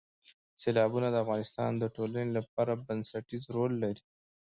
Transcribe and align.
سیلابونه 0.61 1.07
د 1.11 1.15
افغانستان 1.23 1.71
د 1.77 1.83
ټولنې 1.95 2.31
لپاره 2.37 2.81
بنسټيز 2.85 3.43
رول 3.55 3.71
لري. 3.83 4.01